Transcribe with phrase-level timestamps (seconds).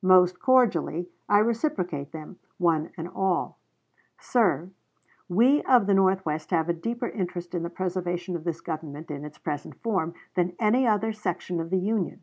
[0.00, 3.58] Most cordially I reciprocate them, one and all.
[4.18, 4.70] Sir,
[5.28, 9.10] we of the North west have a deeper interest in the preservation of this Government
[9.10, 12.22] in its present form than any other section of the Union.